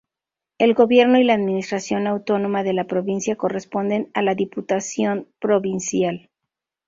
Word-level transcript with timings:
El 0.57 0.73
Gobierno 0.73 1.19
y 1.19 1.23
la 1.23 1.35
administración 1.35 2.07
autónoma 2.07 2.63
de 2.63 2.73
la 2.73 2.85
provincia 2.85 3.35
corresponden 3.35 4.09
a 4.15 4.23
la 4.23 4.33
Diputación 4.33 5.27
Provincial. 5.37 6.31